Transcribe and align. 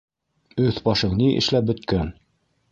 Өҫ-башың 0.63 1.15
ни 1.21 1.29
эшләп 1.43 1.71
бөткән?! 1.71 2.13